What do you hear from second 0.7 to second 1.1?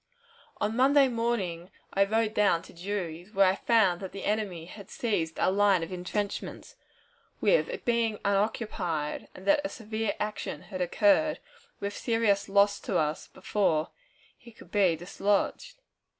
Monday